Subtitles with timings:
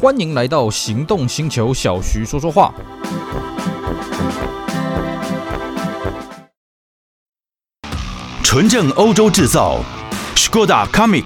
[0.00, 2.72] 欢迎来到行动星球，小徐说说话。
[8.44, 9.80] 纯正欧洲制造
[10.36, 11.24] ，Skoda Comic，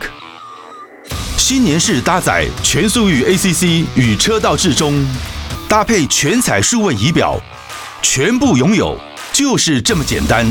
[1.36, 5.06] 新年式搭载全速域 ACC 与车道智中，
[5.68, 7.38] 搭配全彩数位仪表，
[8.00, 8.98] 全部拥有
[9.34, 10.50] 就是这么简单。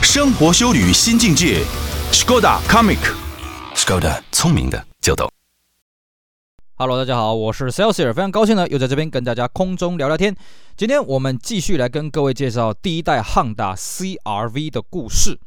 [0.00, 1.62] 生活修旅新境界
[2.10, 4.82] ，Skoda Comic，Skoda 聪明的。
[6.76, 10.34] Hello，大家好，我是 Celsius，非常高兴呢，又在这边跟大家空中聊聊天。
[10.76, 15.38] 今天我们继续来跟各位介绍第一代汉达 CR-V 的故事。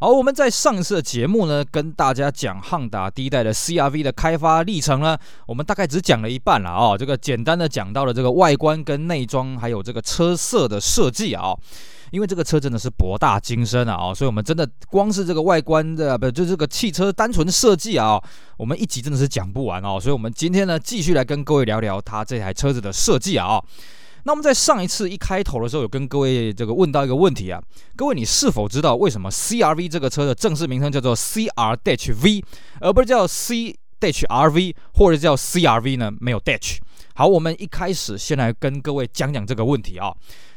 [0.00, 11.54] 好，我们在上一次的节目呢，跟大家讲汉达第一代的 CR-V 的开发历程呢，我们大概只讲了一半了啊、这个简单的讲到了这个外观跟内装，还有这个车色的设计啊。
[12.14, 18.22] 因为这个车真的是博大精深啊，啊，所以我们真的光是这个外观的，不就这个汽车单纯设计啊，
[18.56, 19.98] 我们一集真的是讲不完哦。
[20.00, 23.60] 所以我们今天呢，继续来跟各位聊聊它这台车子的设计啊。
[24.22, 27.60] 那我们在上一次一开头的时候，有跟各位这个问到一个问题啊，
[27.96, 32.44] 各位你是否知道为什么 CR-V 这个车的正式名称叫做 crdhv
[32.78, 36.12] 而不是叫 cdhrv 或者叫 CR-V 呢？
[36.20, 36.78] 没有 dash。
[37.16, 40.14] 好，我们一开始先来跟各位讲讲这个问题啊。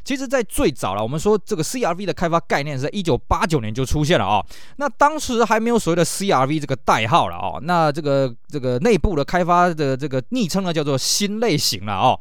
[0.08, 4.42] 其实，在最早了，我们说这个 CR-V 的开发概念是在一九八九年就出现了啊。
[4.78, 7.60] 那当时还没有所谓的 CR-V 这个代号了啊。
[7.62, 12.18] 那这个这个内部的开发的这个昵称呢，叫做新类型了啊。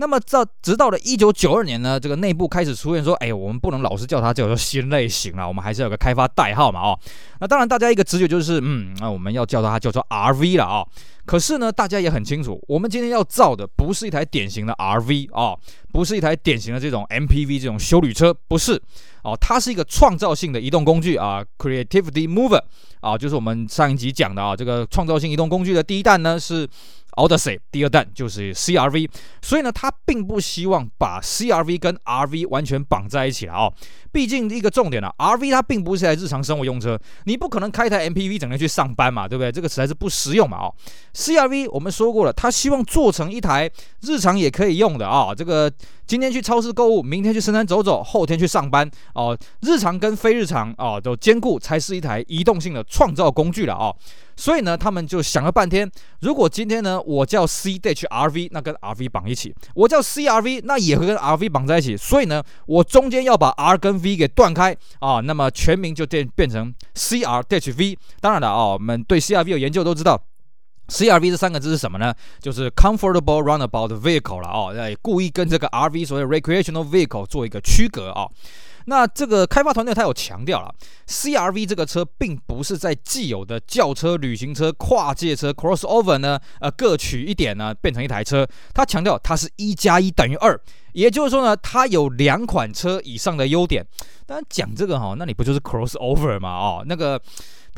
[0.00, 6.98] 那么到直到了一九九二年呢，这个内部开始出现说，哎，我们不能老是叫它叫做新类型了，我们还是有个开发代号嘛啊。
[7.38, 10.82] 那当然，大家一个直觉就是，嗯，那我们要叫它叫做 RV 了啊。
[11.26, 15.54] 可是呢，大家也很清楚，我们今天要造的不是一台典型的 RV 啊，
[15.92, 18.80] 不是一台典型的这种 MPV 这种休旅车，不是
[19.22, 22.62] 哦，它是一个创造性的移动工具啊，Creativity Mover
[23.00, 26.66] 啊，就是我们上一集讲的啊，这个创造性移动工具的第一弹呢是
[27.16, 29.08] Odyssey，第二弹就是 CR-V，
[29.42, 33.72] 所以呢，他并不希望把 CR-V 跟 RV 完全绑在一起了啊。
[34.12, 39.52] 毕竟一个重点呢，RV 它并不是在日常生活用车，你不可能开一台 MPV 整天去上班嘛，对不对？
[39.52, 40.74] 这个实在是不实用嘛哦。
[41.14, 43.70] CR-V 我们说过了，他希望做成一台
[44.00, 45.32] 日常也可以用的啊。
[45.32, 45.70] 这个
[46.10, 53.94] 今天去超市购物，明天去深山走走，后天去上班哦，日常跟非日常啊都兼顾，才是一台移动性的创造工具了啊。
[54.34, 55.88] 所以呢，他们就想了半天，
[56.22, 61.96] 如果今天呢我叫 C D H R V 那跟 RV 绑一起；我叫 CR-V，那也会跟 RV 绑在一起。
[61.96, 67.96] 所以呢，我中间要把 R 跟 V 给断开啊，那么全名就变变成 CRDHV。
[68.20, 70.20] 当然了啊，我们对 CR-V 有研究都知道
[70.90, 72.12] ，CR-V 这三个字是什么呢？
[72.40, 78.28] 就是 Comfortable Runabout Vehicle 了啊，故意跟这个 RV 所谓 Recreational Vehicle 做一个区隔啊。
[78.86, 80.74] 那这个开发团队他有强调了
[81.06, 88.46] ，CR-V 这个车并不是在既有的轿车、旅行车、跨界车 crossover 呢，呃，各取一点呢，变成一台车。
[88.74, 90.58] 他强调它是一加一等于二，
[90.92, 93.86] 也就是说呢，它有两款车以上的优点。
[94.26, 96.48] 当然讲这个哈，那你不就是 crossover 吗？
[96.50, 97.20] 哦，那个。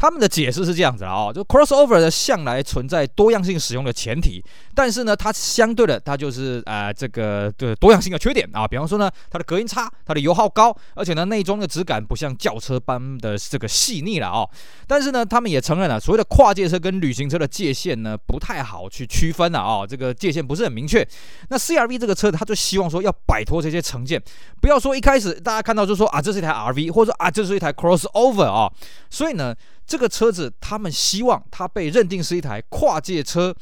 [0.03, 8.67] 他们的解释是这样子的啊，就 crossover 的向来存在多样性使用的前提，但是呢，它相对的，它就是呃这个的多样性的缺点啊。
[8.67, 14.45] 比方说呢，它的隔音差，它的油耗高，而且呢，内装的质感不像轿车般的这个细腻了啊。
[14.89, 21.07] 但是呢，他们也承认了，所谓的跨界车跟旅行车的界限呢，不太好去区分了啊，这个界限不是很明确。
[21.49, 24.21] 那 CR-V 这个车，他就希望说要摆脱这些成见，
[24.61, 28.69] 不要说一开始大家看到就说啊，这是一台 RV，或者说啊，这是一台 crossover 啊。
[29.09, 29.55] 所以呢。
[29.93, 33.55] 这个车子，他们希望它被认定是一台跨界车。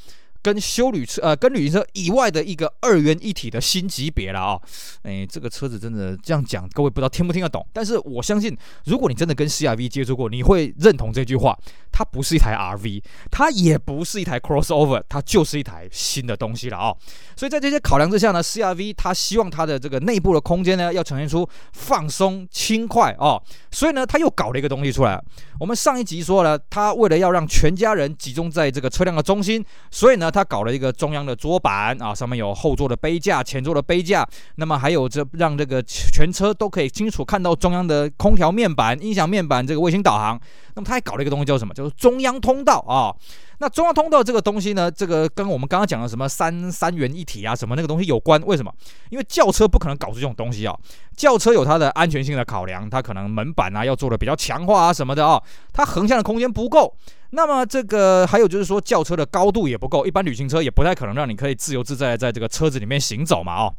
[0.42, 4.62] 跟修旅车呃，跟旅行车以外的一个二元一体的新级别了啊、哦！
[5.02, 7.66] 哎，这个车子真的这样讲，各位不知道听不听得懂？
[7.74, 11.54] 但是我相信，如果你真的跟 CR-V 接触过，你会认同这句话：
[12.00, 16.96] 它不是一台 RV，它也不是一台 crossover，它就是一台新的东西了啊、哦！
[17.36, 23.38] 所以在这些考量之下呢，CR-V 它希望它的这个内部的空间呢，要呈现出放松轻快哦。
[23.70, 25.22] 所以呢，它又搞了一个东西出来。
[25.58, 30.30] 我们上一集说了，它为了要让全家人集中在这个车辆的中心，所以呢。
[30.30, 34.24] 他搞了一个中央的桌板啊，上面有后座的杯架、前座的杯架，
[34.54, 40.40] 那么还有这让这个全车都可以清楚看到中央的空调面板、音响面板、这个卫星导航。
[40.74, 41.74] 那么他还搞了一个东西叫什么？
[41.74, 43.14] 叫做中央通道啊。
[43.58, 48.40] 那中央通道这个东西呢，这个跟我们刚刚讲的什么三三元一体啊，什么那个东西有关？
[48.46, 48.72] 为什么？
[49.10, 50.74] 因为轿车不可能搞出这种东西啊。
[51.14, 56.94] 轿车有它的安全性的考量，它可能门板啊要做的比较强化啊什么的啊，它横向的空间不够。
[57.32, 63.74] 那么这个还有就是说，轿车的高度也不够，一般旅行车也不太可能让你可以自由自在在这个车子里面行走嘛哦。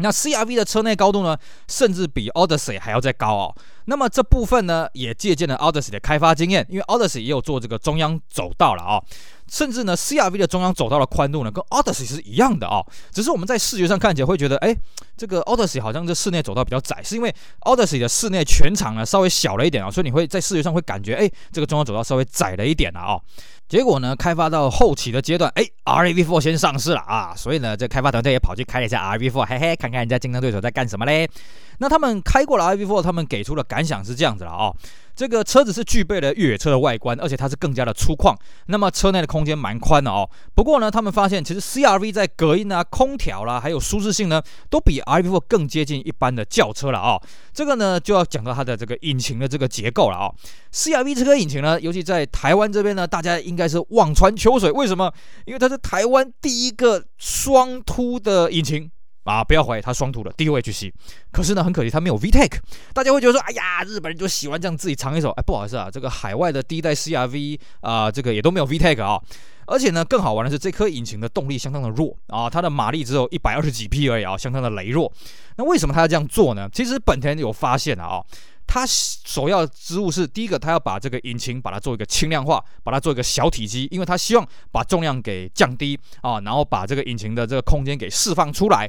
[0.00, 1.36] 那 CR-V 的车内高度呢，
[1.68, 3.54] 甚至比 Odyssey 还要再高哦。
[3.86, 9.04] 那么这部分呢，也借鉴了 Odyssey 的开发经验，因为 Odyssey 也有做这个中央走道了啊、哦。
[9.50, 12.86] 甚至呢，CRV 的中央走道的宽度呢，跟 Odyssey 是一样的啊、哦。
[13.10, 14.74] 只是我们在视觉上看起来会觉得，哎，
[15.16, 23.22] 这个 Odyssey 好像这室内走道比较窄，是因为 Odyssey 的室内全长呢稍微小了一点啊、哦，所以你会在视觉上会感觉，哎，这个中央走道稍微窄了一点了啊、哦。
[23.68, 31.28] 结果呢，开发到后期的阶段，哎，RAV4 先上市了啊，所以呢，这开发团队也跑去开了一下 RAV4，嘿嘿，看看人家竞争对手在干什么嘞。
[31.78, 34.76] 那他们开过了 RAV4，他们给出的感想是这样子了啊、哦。
[35.20, 38.34] 这个车子是具备了越野车的外观，而且它是更加的粗犷。
[38.68, 40.26] 那么车内的空间蛮宽的哦。
[40.54, 47.22] 不过呢，他们发现其实 CRV 在隔音啊、空调啦，还有舒适性呢，都比 RAV4 更接近一般的轿车了啊、哦。
[47.52, 50.34] 这个呢，就要讲到它的这个引擎的这个结构了啊、哦。
[50.72, 54.72] CRV 这颗引擎呢，尤其在台湾这边呢，大家应该是望穿秋水。
[54.72, 55.12] 为什么？
[55.44, 58.90] 因为它是台湾第一个双凸的引擎。
[59.30, 60.92] 啊，不要怀疑，它双图的 DOHC，
[61.30, 62.58] 可是呢，很可惜它没有 VTEC。
[62.92, 65.30] 大家会觉得说，哎呀，日本人就喜欢这样自己藏一手。
[65.30, 69.20] 哎，不好意思啊，这个海外的第一代 CRV 啊、这个也都没有 VTEC 啊。
[69.66, 75.12] 而且呢，更好玩的是，这颗引擎的动力相当的弱啊，它的马力只有一百二十几匹而已啊，相当的羸弱。
[75.56, 76.68] 那为什么它要这样做呢？
[76.72, 78.20] 其实本田有发现啊。
[78.72, 88.88] 它首要之务是第一个，它要把这个引擎把它做一个轻量化，把它做一个小体积，因为它希望把重量给降低啊，然后把这个引擎的这个空间给释放出来。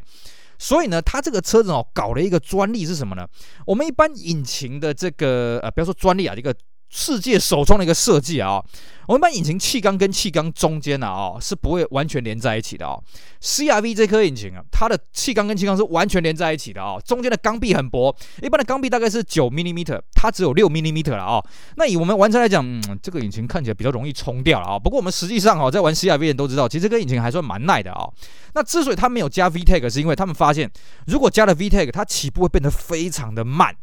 [0.60, 3.28] 所以呢，它这个车子哦，搞了一个专利是什么呢？
[3.66, 6.56] 我们一般引擎的这个呃，不要说专利啊，这个。
[6.92, 8.62] 世界首创的一个设计啊，
[9.08, 13.02] 我们把引擎气缸跟气缸中间呢啊是不会完全连在一起的哦。
[13.42, 21.42] CRV 这颗引擎啊，它的气缸跟气缸是完全连在一起的啊，中间的缸壁很薄，一般的缸壁大概是九 millimeter，它只有六 millimeter 了啊。
[21.78, 24.78] 那以我们玩车来讲，嗯，这个引擎看起来比较容易冲掉了啊。
[24.78, 28.06] 不过我们实际上啊，在玩 CRV 的人都知道，其实这个引擎还算蛮耐的啊。
[28.54, 30.70] 那之所以它没有加 VTEC，是因为他们发现，
[31.08, 33.74] 如果加了 VTEC，它起步会变得非常的慢。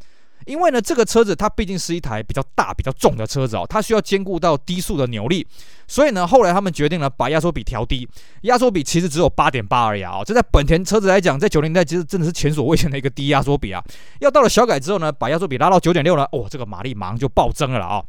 [0.49, 5.47] 因为呢，这个车子它毕竟是一台比较大、比较重的车子哦，它需要兼顾到低速的扭力，
[5.87, 8.09] 所以呢，后来他们决定了把压缩比调低，
[8.43, 13.85] 压缩比其实只有八点八而已啊，这在本田车子来讲，在九零年代其实真的是前所未见的一个低压缩比啊。
[14.21, 18.03] 要到了小改之后呢，把压缩比拉到九点六了，哦，这个马力马上就暴增了啊，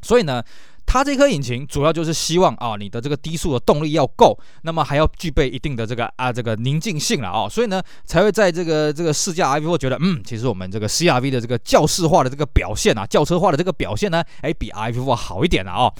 [0.00, 0.42] 所以呢。
[0.90, 15.92] 它这颗引擎主要就是希望啊，你的这个低速的动力要够，那么还要具备一定的这个啊这个宁静性了啊，所以呢才会在这个这个试驾 i v 4觉得嗯，其实我们这个 CRV 的这个轿式化的这个表现啊，轿车化的这个表现呢，哎，比 i v 4好一点了啊。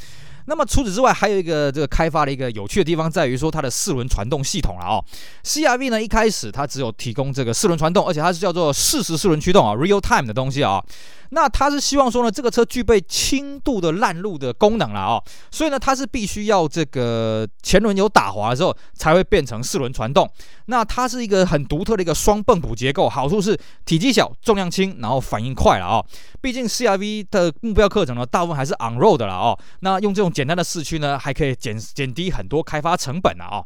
[0.47, 4.97] 那么除此之外，还有一个这个开发的一个有趣的地方在于说它的四轮传动系统了啊。
[5.45, 10.83] CRV 呢一开始它只有提供这个四轮传动，而且它是叫做适时四轮驱动啊，real time 的东西啊。
[11.31, 20.29] 那他是希望说呢，这个车具备轻度的烂路的功能了啊、哦，所以呢，它是必须要这个前轮有打滑的时候才会变成四轮传动。
[20.67, 26.07] 那它是一个很独特的一个双泵浦结构，好处是体积小、重量轻，然后反应快了啊、哦。
[26.41, 29.59] 毕竟 CRV 的目标课程呢，大部分还是 on road 的了哦。
[29.81, 33.65] 那用这种简单的四驱呢，还可以减减低很多开发成本了啊、哦。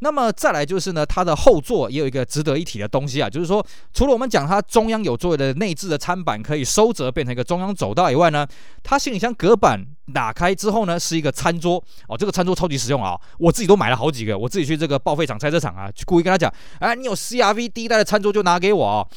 [0.00, 8.46] 那么再来就是呢，它的后座也有一个值得一提的东西啊，就是说，除了我们讲它中央有座位的内置的餐板可以收折变成一个中央走道以外呢，
[8.82, 19.08] 它行李箱隔板打开之后呢，是一个餐桌哦，这个餐桌超级实用啊，我自己都买了好几个，我自己去这个报废厂、拆车厂啊，去故意跟他讲，哎，你有 CRV 第一代的餐桌就拿给我哦。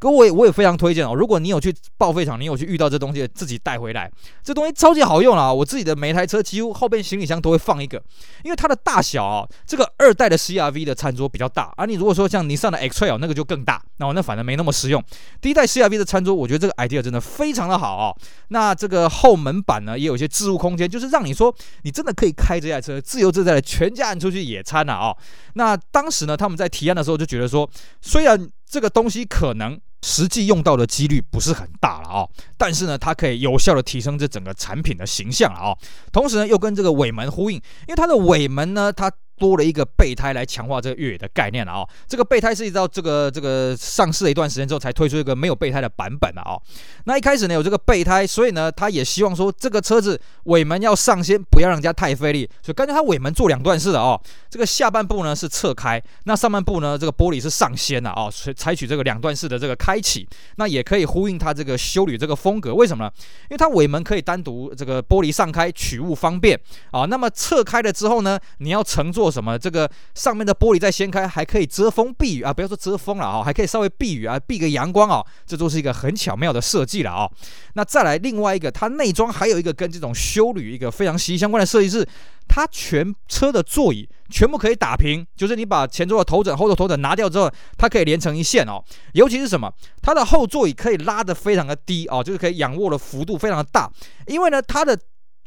[0.00, 1.12] 各位，我也非常推荐哦。
[1.12, 4.08] 如果你有去报废厂，你有去遇到这东西，自己带回来，
[4.44, 5.52] 这东西超级好用啊！
[5.52, 8.00] 我自己的每台车几乎后边行李箱都会放一个，
[8.44, 15.02] 因为它的大小啊，这个二代的 CRV 的餐桌比较大，而你如果说像尼桑的 X-Trail 那个就更大，那我那反正没那么实用。
[15.40, 18.14] 第一代 CRV 的餐桌，我觉得这个 idea 真的非常的好啊。
[18.50, 21.52] 那这个后门板呢，也有一些置物空间，就是让你说
[21.82, 25.12] 你真的可以开这台车自由自在的全家人出去野餐了啊。
[25.54, 27.68] 那当时呢，他们在提案的时候就觉得说，
[28.00, 29.76] 虽然这个东西可能。
[30.02, 35.76] 实际用到的几率不是很大了啊、但是呢，它可以有效的提升这整个产品的形象啊、
[36.12, 39.12] 同时呢，又跟这个尾门呼应，因为它的尾门呢，它。
[39.38, 41.88] 多了一个备胎来强化这个越野的概念了啊！
[42.08, 46.58] 这个备胎是一直到这个这个上市了一段时间之后才推出一个没有备胎的版本的啊！
[47.04, 54.20] 那一开始呢有这个备胎，所以呢他也希望说这个车子尾门要上掀，不要让人家太费力，所以干脆它尾门做两段式的哦。
[54.50, 62.74] 这个下半部呢是侧开，那上半部呢这个玻璃是上掀的啊，所以采取这个两段式的这个开启，那也可以呼应它这个修旅这个风格。
[62.74, 63.10] 为什么呢？
[63.42, 66.58] 因为它尾门可以单独这个玻璃上开，取物方便
[66.90, 67.04] 啊。
[67.04, 69.27] 那么侧开了之后呢，你要乘坐。
[69.30, 69.58] 什么？
[69.58, 72.52] 这个上面的玻璃再掀开，还可以遮风避雨啊！
[72.52, 77.28] 不要说遮风了啊，还可以稍微避雨啊，避个阳光啊，这都是一个很巧妙的设计了啊。
[77.74, 82.06] 那再来另外一个，它内装还有一个跟这种修旅一个非常息息相关的设计是，
[82.48, 88.82] 它全车的座椅全部可以打平，就是你把前座的头枕、后座头枕拿掉之后，它可以连成一线哦。
[89.12, 89.72] 尤其是什么？
[90.02, 93.90] 它的后座椅可以拉得非常的低哦，就是可以仰卧的幅度非常的大，
[94.26, 94.98] 因为呢，它的。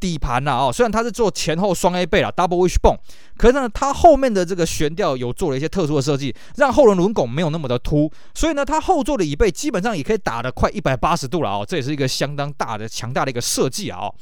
[0.01, 2.97] 底盘呐，哦，虽然它是做前后双 A 背了，Double Wishbone，
[3.37, 14.15] 可是呢，它后面的这个悬吊有做了一些特殊的设计，让后轮轮拱没有那么的凸，所以呢，它后座的椅背基本上也可以打得快一百八十度了哦，这也是一个相当大的强大的一个设计啊哦。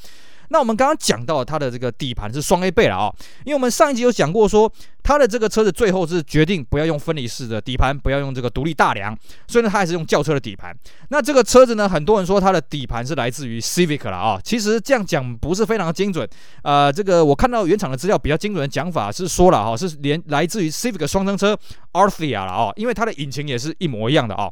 [0.49, 3.13] 那我们刚刚讲到它的这个底盘是双 A 臂了啊，
[3.45, 4.71] 因为我们上一集有讲过说，
[5.03, 10.75] 它的这个车子最后是决定不要用分离式的底盘，不要用这个独立大梁，所以呢，它还是用轿车的底盘。
[11.09, 16.27] 那这个车子呢，很多人说它的底盘是来自于 Civic 了啊，其实这样讲不是非常的精准。
[16.63, 21.57] 呃，这个我看到原厂的资料比较精准的讲法是说了哈，是连来自于 Civic 双生车
[21.93, 24.49] Arthia 了啊，因为它的引擎也是一模一样的啊。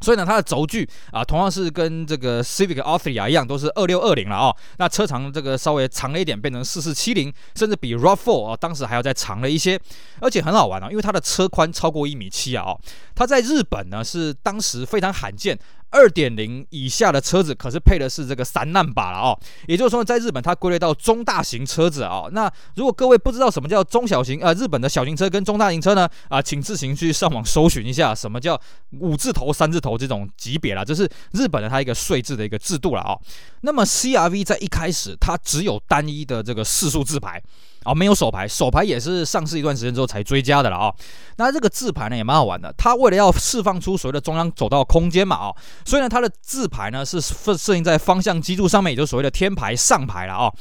[0.00, 4.54] 所以呢，它的轴距啊，同样是跟这个 Civic Austria 一样，都是二六二零了啊。
[4.78, 9.78] 那车长这个稍微长了一点，变成四四七零，甚至比 RAV4 啊当时还要再长了一些，
[10.20, 12.76] 而且很好玩啊，因为它的车宽超过一米七啊。
[13.14, 15.58] 它在日本呢是当时非常罕见。
[15.90, 28.60] 二点零以下的车子，可是配的是这个三难把了哦，也就是说，在日本它归类到中大型车子啊、那如果各位不知道什么叫中小型呃，日本的小型车跟中大型车呢啊、请自行去上网搜寻一下什么叫
[28.98, 33.18] 五字头、三字头这种级别啦，这是日本的它一个税制的一个制度了哦。
[33.62, 37.42] 那么 CRV 在一开始它只有单一的这个四数字排。
[37.88, 40.94] 啊、哦，没有手排，手排也是上市一段时间之后才追加的了啊、哦。
[41.36, 50.54] 那这个自排呢也蛮好玩的，它为了要释放出所谓的中央走道空间嘛啊、哦，所以呢它的自排呢是设设定在方向机柱上面，也就是所谓的天排上排了啊、哦。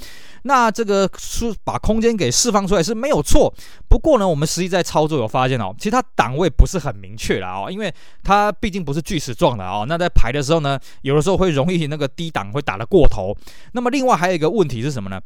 [0.44, 3.54] 那这个是把空间给释放出来是没有错，
[3.90, 7.94] 不过呢我们实际在操作有发现哦，其实它档位不是很明确了哦，因为
[8.24, 9.86] 它毕竟不是锯齿状的哦。
[9.90, 13.36] 那在排的时候呢，有的时候会容易那个低档会打得过头。
[13.74, 15.20] 那么另外还有一个问题是什么呢？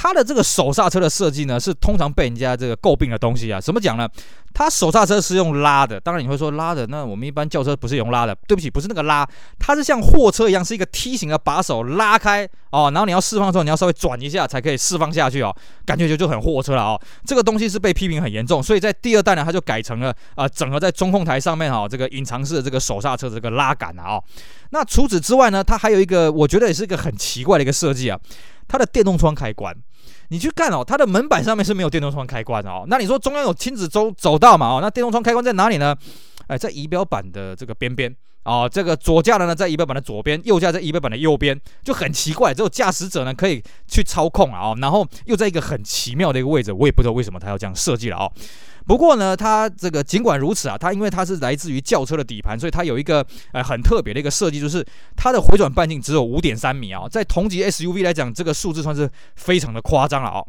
[0.00, 3.60] 它的这个手刹车的设计呢，是通常被人家这个诟病的东西啊。
[3.60, 4.08] 怎么讲呢？
[4.54, 8.32] 它手刹车是用拉的，当然你会说拉的，那我们一般轿车不是用拉的。
[8.46, 9.28] 对不起，不是那个拉，
[9.58, 15.52] 它是像货车一样，是一个梯形的把手拉开哦，然后你要释放的时候，你要稍微转一下才可以释放下去哦，
[15.84, 17.00] 感觉就就很货车了哦。
[17.26, 24.24] 这个东西是被批评很严重，所以在第二代呢，它就改成了啊、整合在中控台上面哈、哦，这个隐藏式的这个手刹车的这个拉杆啊、哦。
[24.70, 28.18] 那除此之外呢，它还有一个我觉得也是一个很奇怪的一个设计啊，
[28.68, 29.74] 它的电动窗开关。
[30.28, 32.84] 你去看哦，它的门板上面是没有电动窗开关的哦。
[32.86, 34.76] 那你说中央有亲子走走道嘛？
[34.76, 35.96] 哦，那电动窗开关在哪里呢？
[36.46, 38.14] 哎，在仪表板的这个边边
[38.48, 38.68] 哦。
[38.70, 42.54] 这个左驾的呢，在仪表板的左边；右驾在仪表板的右边，就很奇怪。
[42.54, 44.70] 只有驾驶者呢可以去操控啊。
[44.70, 48.32] 哦，然后又在一个很奇妙的一个位置，我也不知道为什么他要这样设计了哦。
[48.86, 54.82] 不过呢，它这个尽管如此啊，它因为它是来自于轿车的底盘，所以它有一个呃很特别的一个设计，就是
[55.14, 60.42] 它的回转半径只有五点三米啊，在同级 SUV 来讲，这个数字算是非常的夸张了啊。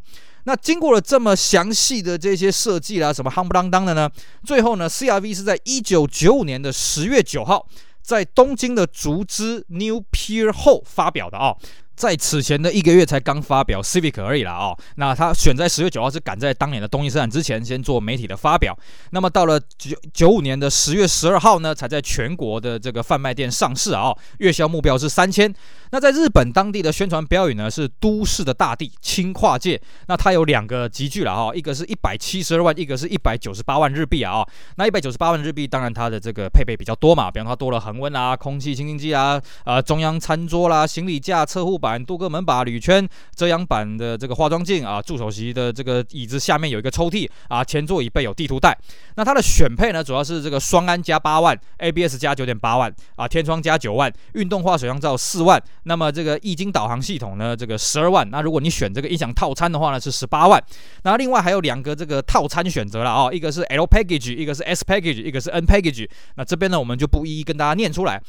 [0.45, 4.09] 那经过了这么详细的这些设计啦，什么夯不啷当的呢？
[4.45, 7.67] 最后呢，CRV 是在一九九五年的十月九号，
[8.01, 11.55] 在东京的竹之 New Pier 后发表的啊。
[11.99, 18.73] 在此前的一个月才刚发表 Civic 而已啦哦，那他选在十月九号是赶在当年的东京车展之前先做媒体的发表，
[19.11, 25.53] 那么到了九九五年的十月十二号呢，才在全国的这个贩卖店上市啊，月销目标是三千。
[25.91, 41.88] 那在日本当地的宣传标语呢是都市的大地轻跨界，那它有两个集聚了哈，一个是一百七十二万，一个是一百九十八万日币啊，那一百九十八万日币当然它的这个配备比较多嘛，比方说它多了恒温啊、空气清新机啊、呃中央餐桌啦、行李架、侧护板。
[41.97, 48.77] 镀铬门把、铝圈、遮阳板的这个化妆镜啊，助手席的这个椅子下面有一个抽屉啊，前座椅背有地图带。
[49.15, 55.61] 那它的选配呢，主要是这个双安加八万，ABS 加九点八万啊，天窗加九万，运动化水箱罩四万。
[55.83, 58.29] 那么这个液晶导航系统呢，这个十二万。
[58.29, 60.61] 那如果你选这个音响套餐的话呢，是十八万。
[61.03, 66.07] 那另外还有两个这个套餐选择了啊，一个是 L Package，一个是 S Package，一个是 N Package。
[66.35, 68.21] 那这边呢，我们就不一一跟大家念出来。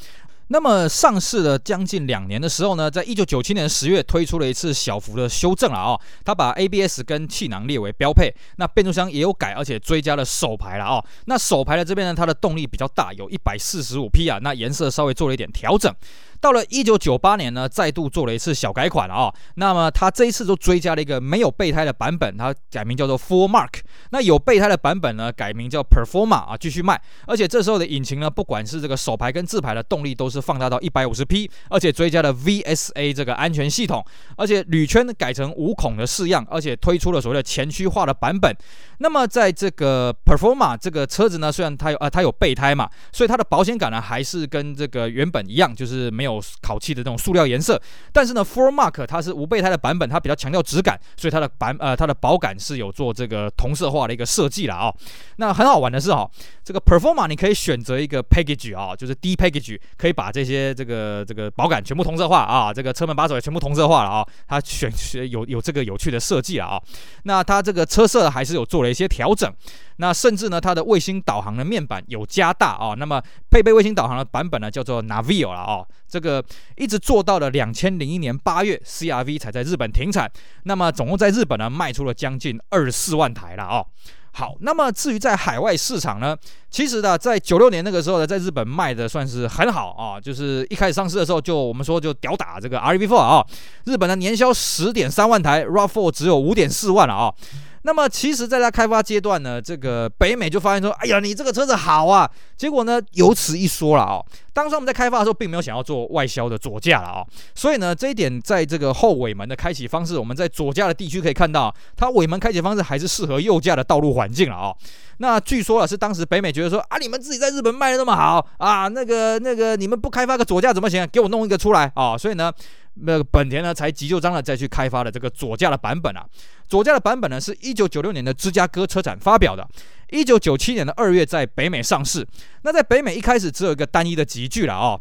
[0.52, 11.04] 那么上市了将近两年的时候呢，在一九九七年十月推出了一次小幅的修正了啊、哦，它把 ABS 跟气囊列为标配，那变速箱也有改，而且追加了手排了啊、哦。
[11.26, 15.94] 那手排的这边呢，它的动力比较大，有一百四十五匹啊，那颜色稍微做了一点调整。
[16.40, 23.80] 到了一九九八年呢，再度做了一次小改款啊、那么它这一次就追加了一个没有备胎的版本，它改名叫做 Full Mark。
[24.10, 26.98] 那有备胎的版本呢，改名叫 Performa 啊，继续卖。
[27.26, 34.02] 而且这时候的引擎呢，不管是这个手排跟自排的动力都是放大到一百五十匹，而且追加了 VSA 这个安全系统，
[34.36, 38.56] 而且铝圈改成无孔的式样，而且推出了所谓的前驱化的版本。
[38.98, 46.29] 那么在这个 Performa 这个车子呢，虽然它有啊它有备胎嘛，所以它的保险杆呢还是跟这个原本一样，就是没有。
[46.32, 47.80] 有烤漆的这种塑料颜色。
[48.12, 54.94] 但是呢，Four Mark 它是无备胎的版本，它比较强调质感，所以它的版呃它的保杆是有做这个同色化的一个设计了啊。
[55.36, 56.30] 那很好玩的是哈，
[56.64, 64.26] 这个 Performa 你可以选择一个 package 啊，就是低 package 可以把这些这个这个保杆全部同色化啊，这个车门把手也全部同色化了啊。
[64.46, 64.90] 它选
[65.30, 66.82] 有有这个有趣的设计了啊。
[67.24, 69.52] 那它这个车色还是有做了一些调整。
[69.96, 73.20] 那甚至呢，它的卫星导航的面板有加大啊、那么
[73.50, 75.86] 配备卫星导航的版本呢，叫做 Navio 了哦。
[76.10, 76.44] 这个
[76.76, 80.30] 一直做到了两千零一年八月，CRV 才在日本停产。
[80.64, 83.86] 那么总共在日本呢，卖出了将近二十四万台了哦。
[84.32, 86.36] 好，那么至于在海外市场呢，
[86.70, 93.44] 其实呢，在九六年那个时候呢，在日本卖的算是很好啊、就是一开始上市的时候就我们说就屌打这个 RAV4 啊、
[93.86, 97.34] 日本的年销十点三万台，RAV4 只有五点四万了啊、
[97.82, 102.30] 那么其实，在它开发阶段呢，这个北美就发现说，哎呀，你这个车子好啊。
[102.56, 104.24] 结果呢，有此一说了哦。
[104.52, 107.26] 当时我们在开发的时候，并没有想要做外销的左驾了哦。
[107.54, 114.76] 所以呢，这一点在这个后尾门的开启方式，我们在左驾的地区可以看到，它尾门开启方式还是适合右驾的道路环境了哦。
[115.16, 121.08] 那据说啊，是当时北美觉得说，啊，你们自己在日本卖的那么好啊，那个那个，你们不开发个左驾怎么行？
[121.10, 122.18] 给我弄一个出来啊。
[122.18, 122.52] 所以呢。
[122.94, 126.26] 那个本田呢，才急就章的再去开发了这个左驾的版本啊。
[126.68, 129.66] 左驾的版本呢，是一九九六年的芝加哥车展发表的，
[130.10, 132.26] 一九九七年的二月在北美上市。
[132.62, 135.00] 那在北美一开始只有一个单一的级距了哦。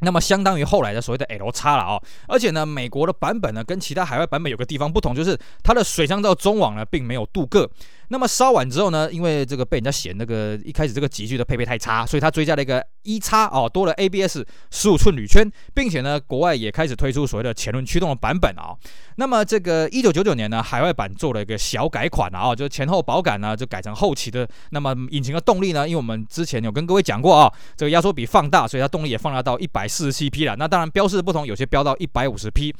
[0.00, 7.70] 那么相当于后来的所谓的 L 叉了哦，而且呢，美国的版本呢跟其他海外版本有个地方不同，就是它的水箱罩中网呢并没有镀铬。
[8.08, 14.38] 那么稍晚之后呢，因为这个被人家嫌那个一开始这个集具的配备太差，所以它追加了一个一叉哦，多了 ABS
[14.70, 18.74] 十五寸铝圈，并且呢，国外也开始推出所谓的前轮驱动的版本啊、
[19.16, 24.48] 那么这个一九九九年呢，海外版做了一个小改款啊、就是前后保杆呢就改成后期的。
[24.70, 30.54] 那么引擎的动力呢，因为我们之前有跟各位讲过啊、这个压缩比放大，所以它动力也放大到一百四十七匹了。
[30.56, 32.74] 那当然标示不同，有些标到一百五十匹。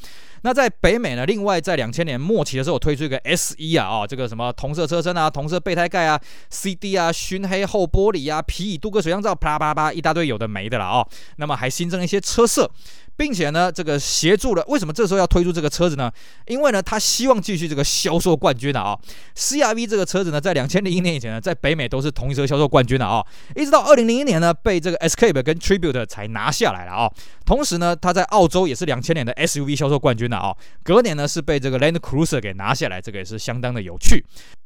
[0.45, 6.21] 那在北美呢，另外在两千年末期的时候推出一个 S 一啊，哦，这个什么同色车身啊，同色备胎盖啊
[6.51, 11.09] ，CD 啊，熏黑后玻璃啊，皮椅镀铬水箱罩，啪啦啪啦啪，一大堆有的没的了哦。
[11.37, 12.71] 那么还新增一些车色。
[13.17, 16.11] 并且呢，这个协助了，为什么这时候要推出这个车子呢？
[16.47, 18.99] 因为呢，他希望继续这个销售冠军的啊、
[19.37, 23.25] CRV 这个车子呢，在两千零一年以前呢，在北美都是同一车销售冠军的啊、
[23.55, 27.11] 一直到二零零一年呢，被这个 Escape 跟 Tribute 才拿下来了啊、
[27.45, 34.25] 同时呢，他在澳洲也是两千年的 SUV 销售冠军的啊、隔年呢，是被这个 Land Cruiser 给拿下来，这个也是相当的有趣。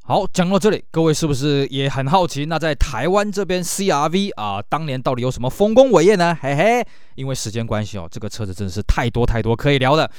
[0.09, 2.47] 好，讲到这里，各位是不是也很好奇？
[2.47, 6.35] 那在台湾这边，CRV 啊，当年到底有什么丰功伟业呢？
[6.40, 6.83] 嘿嘿，
[7.14, 10.11] 因为时间关系哦，这个车子真的是太多太多可以聊的。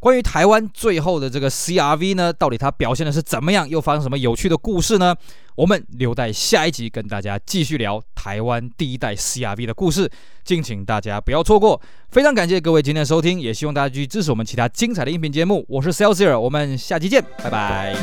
[0.00, 3.66] 关于台湾最后的这个 CRV 呢，到底它表现的是怎么样？
[3.66, 5.16] 又发生什么有趣的故事呢？
[5.54, 10.06] 我们留待下一集跟大家继续聊台湾第一代 CRV 的故事，
[10.44, 11.80] 敬请大家不要错过。
[12.10, 15.64] 非常感谢各位今天的收听，也希望大家继续支持我们其他精彩的音频节目。
[15.66, 17.96] 我是 Salesier，我们下期见，拜拜。